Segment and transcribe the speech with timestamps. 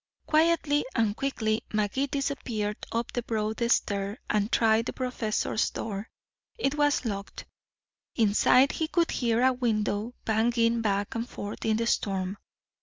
[0.25, 6.09] Quietly and quickly Magee disappeared up the broad stair, and tried the professor's door.
[6.57, 7.45] It was locked.
[8.15, 12.39] Inside he could hear a window banging back and forth in the storm.